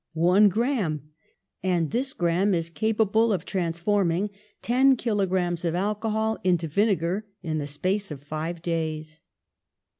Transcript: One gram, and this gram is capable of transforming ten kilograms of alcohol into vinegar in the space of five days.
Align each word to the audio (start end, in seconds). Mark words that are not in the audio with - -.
One 0.13 0.49
gram, 0.49 1.03
and 1.61 1.91
this 1.91 2.13
gram 2.13 2.55
is 2.55 2.71
capable 2.71 3.31
of 3.31 3.45
transforming 3.45 4.31
ten 4.63 4.95
kilograms 4.95 5.63
of 5.63 5.75
alcohol 5.75 6.39
into 6.43 6.67
vinegar 6.67 7.27
in 7.43 7.59
the 7.59 7.67
space 7.67 8.09
of 8.09 8.23
five 8.23 8.63
days. 8.63 9.21